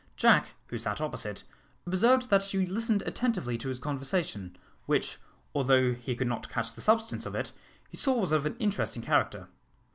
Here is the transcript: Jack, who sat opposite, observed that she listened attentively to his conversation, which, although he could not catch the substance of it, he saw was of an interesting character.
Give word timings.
Jack, 0.17 0.53
who 0.65 0.79
sat 0.79 0.99
opposite, 0.99 1.43
observed 1.85 2.31
that 2.31 2.41
she 2.43 2.65
listened 2.65 3.03
attentively 3.03 3.55
to 3.55 3.69
his 3.69 3.77
conversation, 3.77 4.57
which, 4.87 5.19
although 5.53 5.93
he 5.93 6.15
could 6.15 6.25
not 6.27 6.49
catch 6.49 6.73
the 6.73 6.81
substance 6.81 7.27
of 7.27 7.35
it, 7.35 7.51
he 7.87 7.97
saw 7.97 8.19
was 8.19 8.31
of 8.31 8.47
an 8.47 8.57
interesting 8.57 9.03
character. 9.03 9.47